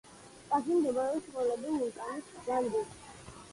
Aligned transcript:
პარკში 0.53 0.77
მდებარეობს 0.77 1.27
ცნობილი 1.35 1.75
ვულკანი 1.83 2.45
ლანინი. 2.51 2.85